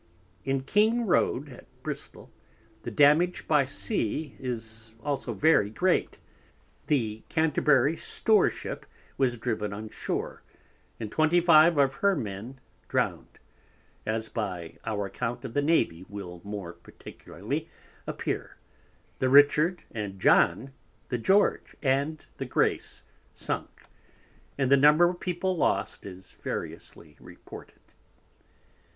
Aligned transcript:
In 0.45 0.61
King 0.63 1.05
Road 1.05 1.47
at 1.49 1.67
Bristol, 1.83 2.31
the 2.81 2.89
Damage 2.89 3.47
by 3.47 3.65
Sea 3.65 4.35
is 4.39 4.93
also 5.03 5.31
very 5.31 5.69
great; 5.69 6.17
the 6.87 7.21
Canterbury 7.29 7.95
store 7.95 8.49
Ship 8.49 8.87
was 9.19 9.37
driven 9.37 9.73
on 9.73 9.89
Shoar, 9.91 10.41
and 10.99 11.11
twenty 11.11 11.39
five 11.39 11.77
of 11.77 11.97
her 11.97 12.15
Men 12.15 12.59
drown'd, 12.87 13.37
as 14.03 14.27
by 14.27 14.79
our 14.85 15.05
account 15.05 15.45
of 15.45 15.53
the 15.53 15.61
Navy 15.61 16.03
will 16.09 16.41
more 16.43 16.73
particularly 16.73 17.69
appear, 18.07 18.57
the 19.19 19.29
Richard 19.29 19.83
and 19.91 20.19
John, 20.19 20.73
the 21.09 21.19
George, 21.19 21.75
and 21.83 22.25
the 22.37 22.45
Grace 22.47 23.03
sunk, 23.35 23.83
and 24.57 24.71
the 24.71 24.77
number 24.77 25.07
of 25.07 25.19
People 25.19 25.55
lost 25.57 26.07
is 26.07 26.31
variously 26.31 27.17
reported. 27.19 27.77